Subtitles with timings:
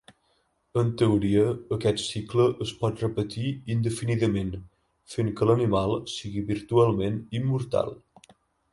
[0.81, 1.43] En teoria,
[1.77, 4.51] aquest cicle es pot repetir indefinidament,
[5.17, 7.99] fent que l'animal sigui virtualment immortal.